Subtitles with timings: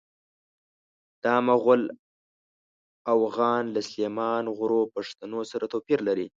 [1.23, 1.81] دا مغول
[3.13, 6.27] اوغان له سلیمان غرو پښتنو سره توپیر لري.